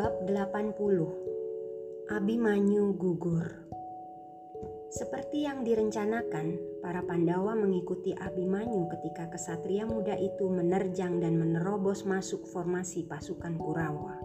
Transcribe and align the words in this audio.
Bab 0.00 0.24
80 0.24 2.08
Abimanyu 2.08 2.96
gugur 2.96 3.68
Seperti 4.88 5.44
yang 5.44 5.60
direncanakan, 5.60 6.56
para 6.80 7.04
Pandawa 7.04 7.52
mengikuti 7.52 8.16
Abimanyu 8.16 8.88
ketika 8.96 9.28
kesatria 9.28 9.84
muda 9.84 10.16
itu 10.16 10.48
menerjang 10.48 11.20
dan 11.20 11.36
menerobos 11.36 12.08
masuk 12.08 12.48
formasi 12.48 13.04
pasukan 13.04 13.60
Kurawa. 13.60 14.16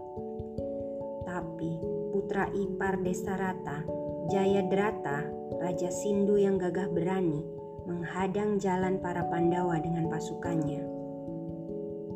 Tapi 1.28 1.72
putra 2.08 2.48
ipar 2.56 2.96
Destarata, 3.04 3.84
Jayadrata, 4.32 5.28
Raja 5.60 5.92
Sindu 5.92 6.40
yang 6.40 6.56
gagah 6.56 6.88
berani, 6.88 7.44
menghadang 7.84 8.56
jalan 8.56 8.96
para 8.96 9.28
Pandawa 9.28 9.76
dengan 9.76 10.08
pasukannya. 10.08 10.88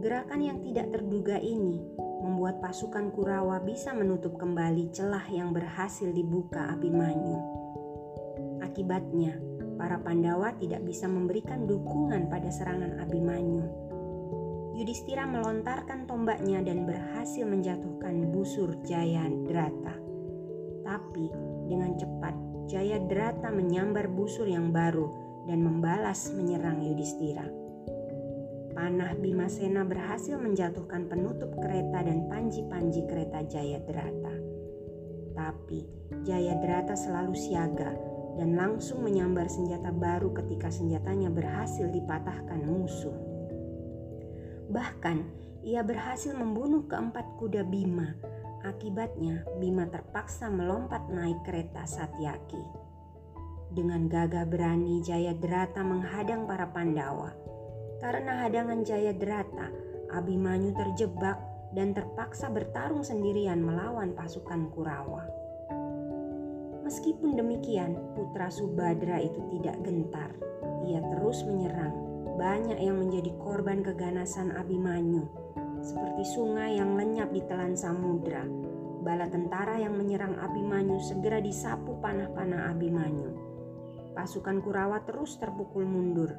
Gerakan 0.01 0.41
yang 0.41 0.65
tidak 0.65 0.97
terduga 0.97 1.37
ini 1.37 2.09
membuat 2.21 2.61
pasukan 2.61 3.09
Kurawa 3.11 3.59
bisa 3.65 3.97
menutup 3.97 4.37
kembali 4.37 4.93
celah 4.93 5.25
yang 5.33 5.57
berhasil 5.57 6.13
dibuka 6.13 6.71
Abimanyu. 6.77 7.41
Akibatnya, 8.61 9.41
para 9.81 9.97
Pandawa 9.97 10.53
tidak 10.61 10.85
bisa 10.85 11.09
memberikan 11.09 11.65
dukungan 11.65 12.29
pada 12.29 12.53
serangan 12.53 13.01
Abimanyu. 13.01 13.65
Yudhistira 14.77 15.29
melontarkan 15.29 16.09
tombaknya 16.09 16.65
dan 16.65 16.89
berhasil 16.89 17.45
menjatuhkan 17.45 18.33
busur 18.33 18.77
Jayadrata. 18.85 19.97
Tapi 20.85 21.27
dengan 21.69 21.97
cepat 21.97 22.33
Jayadrata 22.71 23.51
menyambar 23.51 24.09
busur 24.09 24.47
yang 24.47 24.71
baru 24.71 25.11
dan 25.49 25.65
membalas 25.65 26.31
menyerang 26.33 26.81
Yudhistira 26.85 27.70
panah 28.81 29.13
Bimasena 29.13 29.85
berhasil 29.85 30.41
menjatuhkan 30.41 31.05
penutup 31.05 31.53
kereta 31.61 32.01
dan 32.01 32.25
panji-panji 32.33 33.05
kereta 33.05 33.45
Jayadrata. 33.45 34.33
Tapi 35.37 35.85
Jayadrata 36.25 36.97
selalu 36.97 37.37
siaga 37.37 37.93
dan 38.41 38.57
langsung 38.57 39.05
menyambar 39.05 39.53
senjata 39.53 39.93
baru 39.93 40.33
ketika 40.33 40.73
senjatanya 40.73 41.29
berhasil 41.29 41.93
dipatahkan 41.93 42.61
musuh. 42.65 43.13
Bahkan 44.73 45.19
ia 45.61 45.85
berhasil 45.85 46.33
membunuh 46.33 46.89
keempat 46.89 47.37
kuda 47.37 47.69
Bima. 47.69 48.17
Akibatnya 48.65 49.45
Bima 49.61 49.93
terpaksa 49.93 50.49
melompat 50.49 51.05
naik 51.13 51.45
kereta 51.45 51.85
Satyaki. 51.85 52.65
Dengan 53.77 54.09
gagah 54.09 54.49
berani 54.49 55.05
Jayadrata 55.05 55.85
menghadang 55.85 56.49
para 56.49 56.65
Pandawa 56.73 57.50
karena 58.01 58.49
hadangan 58.49 58.81
Jayadrata, 58.83 59.69
Abimanyu 60.11 60.73
terjebak 60.73 61.37
dan 61.77 61.95
terpaksa 61.95 62.51
bertarung 62.51 63.05
sendirian 63.05 63.63
melawan 63.63 64.17
pasukan 64.17 64.73
Kurawa. 64.75 65.23
Meskipun 66.83 67.39
demikian, 67.39 67.95
putra 68.19 68.51
Subadra 68.51 69.23
itu 69.23 69.39
tidak 69.55 69.79
gentar. 69.87 70.35
Ia 70.83 70.99
terus 71.15 71.47
menyerang. 71.47 71.95
Banyak 72.35 72.81
yang 72.81 72.99
menjadi 72.99 73.31
korban 73.37 73.85
keganasan 73.85 74.57
Abimanyu, 74.57 75.29
seperti 75.85 76.25
sungai 76.25 76.81
yang 76.81 76.97
lenyap 76.97 77.31
di 77.31 77.45
telan 77.45 77.77
samudra. 77.77 78.49
Bala 79.05 79.29
tentara 79.29 79.77
yang 79.77 79.95
menyerang 79.95 80.41
Abimanyu 80.41 80.99
segera 81.05 81.39
disapu 81.39 82.01
panah-panah 82.01 82.73
Abimanyu. 82.73 83.29
Pasukan 84.17 84.65
Kurawa 84.65 85.05
terus 85.05 85.37
terpukul 85.37 85.85
mundur 85.85 86.33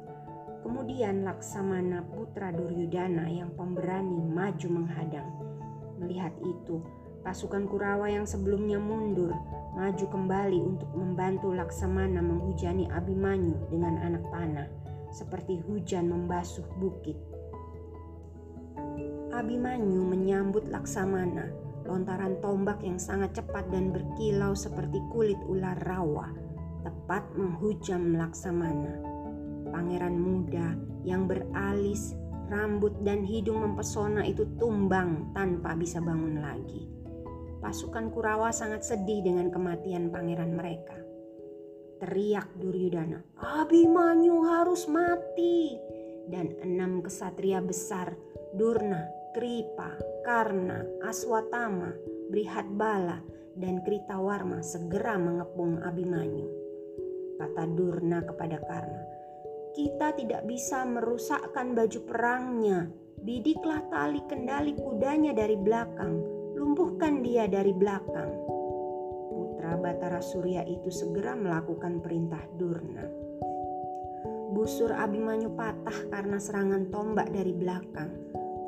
Kemudian 0.62 1.26
Laksamana 1.26 2.06
putra 2.06 2.54
Duryudana 2.54 3.26
yang 3.26 3.50
pemberani 3.58 4.22
maju 4.30 4.68
menghadang. 4.70 5.26
Melihat 5.98 6.30
itu, 6.38 6.78
pasukan 7.26 7.66
Kurawa 7.66 8.06
yang 8.06 8.30
sebelumnya 8.30 8.78
mundur 8.78 9.34
maju 9.74 10.06
kembali 10.06 10.62
untuk 10.62 10.86
membantu 10.94 11.50
Laksamana 11.50 12.22
menghujani 12.22 12.86
Abimanyu 12.94 13.58
dengan 13.74 13.98
anak 14.06 14.22
panah, 14.30 14.70
seperti 15.10 15.58
hujan 15.66 16.06
membasuh 16.14 16.66
bukit. 16.78 17.18
Abimanyu 19.34 20.06
menyambut 20.06 20.70
Laksamana, 20.70 21.50
lontaran 21.82 22.38
tombak 22.38 22.86
yang 22.86 23.02
sangat 23.02 23.34
cepat 23.34 23.66
dan 23.74 23.90
berkilau 23.90 24.54
seperti 24.54 25.02
kulit 25.10 25.42
ular 25.50 25.74
rawa, 25.82 26.30
tepat 26.86 27.26
menghujam 27.34 28.14
Laksamana 28.14 29.11
pangeran 29.72 30.20
muda 30.20 30.76
yang 31.02 31.24
beralis, 31.24 32.12
rambut, 32.52 32.92
dan 33.00 33.24
hidung 33.24 33.64
mempesona 33.64 34.22
itu 34.28 34.44
tumbang 34.60 35.32
tanpa 35.32 35.72
bisa 35.72 35.98
bangun 35.98 36.44
lagi. 36.44 36.92
Pasukan 37.64 38.12
Kurawa 38.12 38.52
sangat 38.52 38.84
sedih 38.84 39.24
dengan 39.24 39.48
kematian 39.48 40.12
pangeran 40.12 40.52
mereka. 40.52 40.98
Teriak 42.02 42.50
Duryudana, 42.58 43.22
Abimanyu 43.38 44.42
harus 44.42 44.90
mati. 44.90 45.78
Dan 46.26 46.54
enam 46.58 47.02
kesatria 47.02 47.62
besar, 47.62 48.14
Durna, 48.58 49.06
Kripa, 49.32 49.94
Karna, 50.26 50.82
Aswatama, 51.06 51.94
Brihatbala, 52.34 53.22
dan 53.54 53.80
Kritawarma 53.86 54.58
segera 54.60 55.14
mengepung 55.14 55.78
Abimanyu. 55.86 56.50
Kata 57.38 57.64
Durna 57.70 58.26
kepada 58.26 58.58
Karna, 58.66 59.02
kita 59.72 60.12
tidak 60.12 60.44
bisa 60.44 60.84
merusakkan 60.84 61.72
baju 61.72 62.00
perangnya. 62.04 62.92
Bidiklah 63.24 63.88
tali 63.88 64.20
kendali 64.28 64.76
kudanya 64.76 65.32
dari 65.32 65.56
belakang, 65.56 66.20
lumpuhkan 66.58 67.24
dia 67.24 67.48
dari 67.48 67.72
belakang. 67.72 68.30
Putra 69.32 69.80
Batara 69.80 70.20
Surya 70.20 70.66
itu 70.68 70.92
segera 70.92 71.32
melakukan 71.32 72.04
perintah 72.04 72.42
Durna. 72.60 73.06
Busur 74.52 74.92
Abimanyu 74.92 75.56
patah 75.56 76.12
karena 76.12 76.36
serangan 76.36 76.92
tombak 76.92 77.32
dari 77.32 77.56
belakang. 77.56 78.12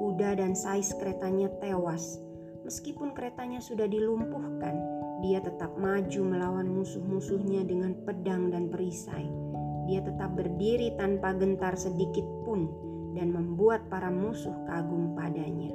Kuda 0.01 0.41
dan 0.41 0.57
sais 0.57 0.97
keretanya 0.97 1.53
tewas. 1.61 2.17
Meskipun 2.65 3.13
keretanya 3.13 3.61
sudah 3.61 3.85
dilumpuhkan, 3.85 4.81
dia 5.21 5.45
tetap 5.45 5.77
maju 5.77 6.21
melawan 6.25 6.65
musuh-musuhnya 6.73 7.69
dengan 7.69 7.93
pedang 8.09 8.49
dan 8.49 8.73
perisai 8.73 9.54
dia 9.85 10.01
tetap 10.01 10.33
berdiri 10.33 10.97
tanpa 10.97 11.37
gentar 11.37 11.77
sedikit 11.77 12.25
pun 12.45 12.69
dan 13.15 13.31
membuat 13.31 13.87
para 13.89 14.11
musuh 14.11 14.55
kagum 14.67 15.15
padanya. 15.15 15.71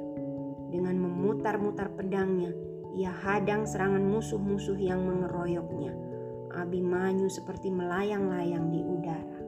Dengan 0.70 1.02
memutar-mutar 1.02 1.90
pedangnya, 1.98 2.54
ia 2.94 3.10
hadang 3.10 3.66
serangan 3.66 4.02
musuh-musuh 4.02 4.78
yang 4.78 5.02
mengeroyoknya. 5.02 5.94
Abimanyu 6.50 7.30
seperti 7.30 7.70
melayang-layang 7.70 8.70
di 8.74 8.82
udara. 8.82 9.38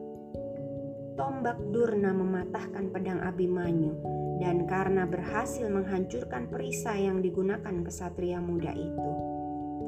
Tombak 1.13 1.59
Durna 1.69 2.09
mematahkan 2.15 2.89
pedang 2.89 3.21
Abimanyu 3.21 3.93
dan 4.41 4.65
karena 4.65 5.05
berhasil 5.05 5.67
menghancurkan 5.69 6.49
perisai 6.49 7.05
yang 7.05 7.21
digunakan 7.21 7.75
kesatria 7.85 8.41
muda 8.41 8.73
itu. 8.73 9.11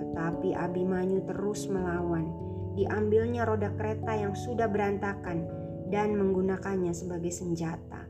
Tetapi 0.04 0.54
Abimanyu 0.54 1.24
terus 1.26 1.66
melawan 1.72 2.30
diambilnya 2.76 3.48
roda 3.48 3.72
kereta 3.74 4.14
yang 4.14 4.36
sudah 4.36 4.68
berantakan 4.68 5.48
dan 5.90 6.14
menggunakannya 6.20 6.92
sebagai 6.92 7.32
senjata. 7.32 8.06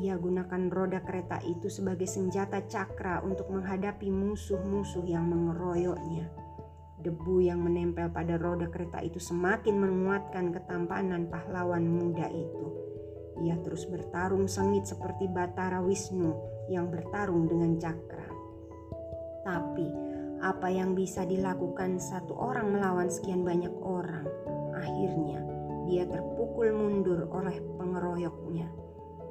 Ia 0.00 0.16
gunakan 0.16 0.70
roda 0.70 1.02
kereta 1.02 1.42
itu 1.44 1.66
sebagai 1.66 2.06
senjata 2.06 2.64
cakra 2.64 3.20
untuk 3.20 3.50
menghadapi 3.50 4.08
musuh-musuh 4.08 5.04
yang 5.04 5.28
mengeroyoknya. 5.28 6.30
Debu 7.00 7.40
yang 7.44 7.64
menempel 7.64 8.12
pada 8.12 8.36
roda 8.36 8.68
kereta 8.68 9.00
itu 9.00 9.16
semakin 9.16 9.76
menguatkan 9.80 10.52
ketampanan 10.52 11.26
pahlawan 11.32 11.88
muda 11.88 12.28
itu. 12.28 12.66
Ia 13.40 13.56
terus 13.64 13.88
bertarung 13.88 14.44
sengit 14.44 14.84
seperti 14.84 15.24
Batara 15.26 15.80
Wisnu 15.80 16.36
yang 16.68 16.92
bertarung 16.92 17.48
dengan 17.48 17.80
cakra. 17.80 18.28
Tapi 19.48 20.09
apa 20.40 20.72
yang 20.72 20.96
bisa 20.96 21.28
dilakukan 21.28 22.00
satu 22.00 22.32
orang 22.32 22.72
melawan 22.72 23.12
sekian 23.12 23.44
banyak 23.44 23.72
orang? 23.84 24.24
Akhirnya 24.72 25.44
dia 25.84 26.08
terpukul 26.08 26.72
mundur 26.72 27.28
oleh 27.28 27.60
pengeroyoknya. 27.76 28.68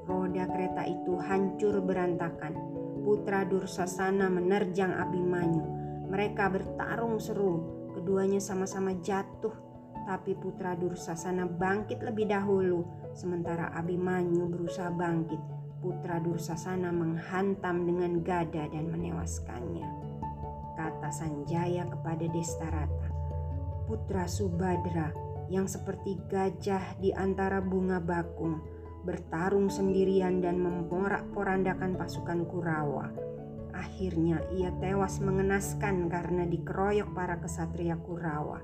Roda 0.09 0.45
kereta 0.49 0.85
itu 0.89 1.17
hancur 1.17 1.81
berantakan. 1.85 2.57
Putra 3.05 3.45
Dursasana 3.45 4.29
menerjang 4.29 4.93
Abimanyu. 4.97 5.65
Mereka 6.09 6.49
bertarung 6.49 7.21
seru. 7.21 7.77
Keduanya 7.93 8.41
sama-sama 8.41 8.97
jatuh, 9.01 9.53
tapi 10.09 10.33
Putra 10.33 10.73
Dursasana 10.73 11.45
bangkit 11.45 12.01
lebih 12.01 12.29
dahulu, 12.29 12.85
sementara 13.13 13.69
Abimanyu 13.77 14.49
berusaha 14.49 14.89
bangkit. 14.89 15.41
Putra 15.79 16.17
Dursasana 16.19 16.89
menghantam 16.89 17.85
dengan 17.85 18.19
gada 18.25 18.65
dan 18.67 18.89
menewaskannya. 18.89 20.08
Kata 20.79 21.11
Sanjaya 21.11 21.83
kepada 21.91 22.23
Destarata, 22.31 23.11
Putra 23.83 24.31
Subadra 24.31 25.11
yang 25.51 25.67
seperti 25.67 26.15
gajah 26.31 26.95
di 27.03 27.11
antara 27.11 27.59
bunga 27.59 27.99
bakung, 27.99 28.63
bertarung 29.03 29.67
sendirian 29.67 30.39
dan 30.39 30.55
memporak-porandakan 30.63 31.99
pasukan 31.99 32.47
Kurawa. 32.47 33.11
Akhirnya 33.75 34.39
ia 34.55 34.71
tewas 34.79 35.19
mengenaskan 35.19 36.07
karena 36.07 36.47
dikeroyok 36.47 37.11
para 37.11 37.35
kesatria 37.43 37.99
Kurawa. 37.99 38.63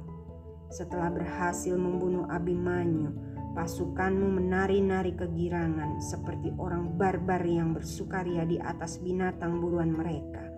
Setelah 0.71 1.11
berhasil 1.11 1.75
membunuh 1.75 2.31
Abimanyu, 2.31 3.11
pasukanmu 3.59 4.39
menari-nari 4.39 5.11
kegirangan 5.19 5.99
seperti 5.99 6.55
orang 6.55 6.95
barbar 6.95 7.43
yang 7.43 7.75
bersukaria 7.75 8.47
di 8.47 8.55
atas 8.55 9.03
binatang 9.03 9.59
buruan 9.59 9.91
mereka. 9.91 10.54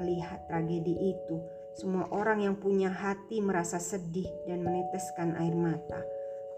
Melihat 0.00 0.48
tragedi 0.48 1.12
itu, 1.12 1.36
semua 1.76 2.08
orang 2.08 2.40
yang 2.40 2.56
punya 2.56 2.88
hati 2.88 3.44
merasa 3.44 3.76
sedih 3.76 4.26
dan 4.48 4.64
meneteskan 4.64 5.36
air 5.36 5.52
mata 5.52 6.00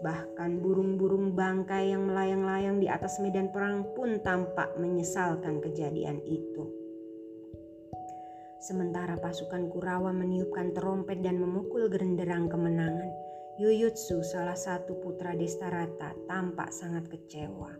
Bahkan 0.03 0.59
burung-burung 0.59 1.31
bangkai 1.31 1.95
yang 1.95 2.11
melayang-layang 2.11 2.83
di 2.83 2.91
atas 2.91 3.23
medan 3.23 3.47
perang 3.55 3.87
pun 3.95 4.19
tampak 4.19 4.75
menyesalkan 4.75 5.63
kejadian 5.63 6.19
itu. 6.27 6.67
Sementara 8.59 9.15
pasukan 9.15 9.71
Kurawa 9.71 10.11
meniupkan 10.11 10.75
terompet 10.75 11.23
dan 11.23 11.39
memukul 11.39 11.87
gerenderang 11.87 12.51
kemenangan, 12.51 13.11
Yuyutsu, 13.55 14.27
salah 14.27 14.59
satu 14.59 14.99
putra 14.99 15.39
Destarata, 15.39 16.11
tampak 16.27 16.75
sangat 16.75 17.07
kecewa. 17.07 17.71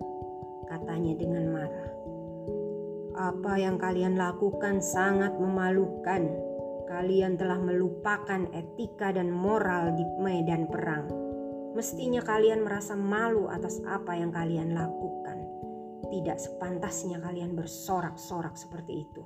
Katanya 0.72 1.20
dengan 1.20 1.52
marah, 1.52 1.92
"Apa 3.14 3.62
yang 3.62 3.78
kalian 3.78 4.18
lakukan 4.18 4.82
sangat 4.82 5.34
memalukan. 5.38 6.30
Kalian 6.90 7.40
telah 7.40 7.58
melupakan 7.58 8.50
etika 8.54 9.14
dan 9.14 9.30
moral 9.30 9.94
di 9.94 10.06
medan 10.22 10.70
perang." 10.70 11.10
Mestinya 11.74 12.22
kalian 12.22 12.62
merasa 12.62 12.94
malu 12.94 13.50
atas 13.50 13.82
apa 13.90 14.14
yang 14.14 14.30
kalian 14.30 14.78
lakukan. 14.78 15.42
Tidak 16.06 16.38
sepantasnya 16.38 17.18
kalian 17.18 17.58
bersorak-sorak 17.58 18.54
seperti 18.54 19.10
itu. 19.10 19.26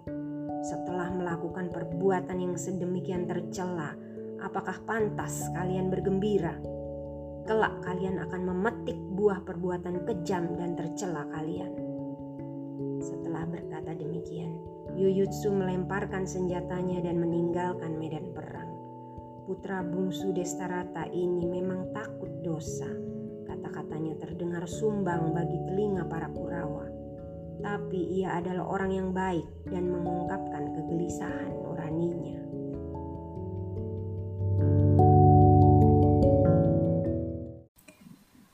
Setelah 0.64 1.12
melakukan 1.12 1.68
perbuatan 1.68 2.40
yang 2.40 2.56
sedemikian 2.56 3.28
tercela, 3.28 3.92
apakah 4.40 4.80
pantas 4.88 5.52
kalian 5.52 5.92
bergembira? 5.92 6.56
Kelak 7.44 7.84
kalian 7.84 8.24
akan 8.24 8.42
memetik 8.48 8.96
buah 8.96 9.44
perbuatan 9.44 10.08
kejam 10.08 10.56
dan 10.56 10.80
tercela 10.80 11.28
kalian. 11.28 11.97
Setelah 13.28 13.60
berkata 13.60 13.92
demikian, 13.92 14.56
Yuyutsu 14.96 15.52
melemparkan 15.52 16.24
senjatanya 16.24 17.04
dan 17.04 17.20
meninggalkan 17.20 18.00
medan 18.00 18.32
perang. 18.32 18.72
Putra 19.44 19.84
bungsu 19.84 20.32
Destarata 20.32 21.04
ini 21.12 21.44
memang 21.44 21.92
takut 21.92 22.32
dosa. 22.40 22.88
Kata-katanya 23.44 24.16
terdengar 24.16 24.64
sumbang 24.64 25.36
bagi 25.36 25.60
telinga 25.68 26.08
para 26.08 26.32
Kurawa. 26.32 26.88
Tapi 27.60 28.00
ia 28.16 28.40
adalah 28.40 28.64
orang 28.64 28.96
yang 28.96 29.10
baik 29.12 29.44
dan 29.68 29.92
mengungkapkan 29.92 30.72
kegelisahan 30.72 31.52
nuraninya. 31.52 32.40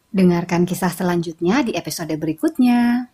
Dengarkan 0.09 0.65
kisah 0.65 0.89
selanjutnya 0.89 1.61
di 1.61 1.77
episode 1.77 2.17
berikutnya. 2.17 3.12